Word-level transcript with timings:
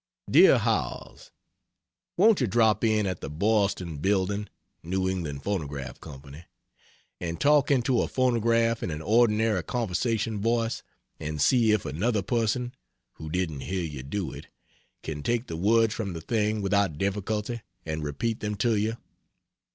DEAR 0.27 0.57
HOWELLS, 0.57 1.29
Won't 2.17 2.41
you 2.41 2.47
drop 2.47 2.83
in 2.83 3.05
at 3.05 3.21
the 3.21 3.29
Boylston 3.29 3.97
Building 3.97 4.49
(New 4.81 5.07
England 5.07 5.43
Phonograph 5.43 5.99
Co) 6.01 6.19
and 7.19 7.39
talk 7.39 7.69
into 7.69 8.01
a 8.01 8.07
phonograph 8.07 8.81
in 8.81 8.89
an 8.89 9.03
ordinary 9.03 9.61
conversation 9.61 10.41
voice 10.41 10.81
and 11.19 11.39
see 11.39 11.71
if 11.71 11.85
another 11.85 12.23
person 12.23 12.73
(who 13.17 13.29
didn't 13.29 13.59
hear 13.61 13.83
you 13.83 14.01
do 14.01 14.31
it) 14.31 14.47
can 15.03 15.21
take 15.21 15.45
the 15.45 15.55
words 15.55 15.93
from 15.93 16.13
the 16.13 16.21
thing 16.21 16.63
without 16.63 16.97
difficulty 16.97 17.61
and 17.85 18.01
repeat 18.03 18.39
them 18.39 18.55
to 18.55 18.75
you. 18.75 18.97